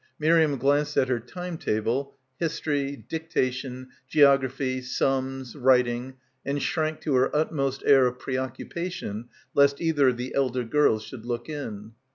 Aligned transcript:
Mir 0.17 0.39
iam 0.39 0.57
glanced 0.57 0.97
at 0.97 1.09
her 1.09 1.19
time 1.19 1.59
table, 1.59 2.15
history— 2.39 2.95
dictation— 3.07 3.89
geography— 4.09 4.81
sums— 4.97 5.55
writing— 5.55 6.15
and 6.43 6.59
shrank 6.63 6.99
to 7.01 7.13
her 7.13 7.35
utmost 7.35 7.83
air 7.85 8.07
of 8.07 8.17
preoccupation 8.17 9.29
lest 9.53 9.79
either 9.79 10.07
of 10.07 10.17
the 10.17 10.33
elder 10.33 10.63
girls 10.63 11.03
should 11.03 11.23
look 11.23 11.47
in. 11.49 11.91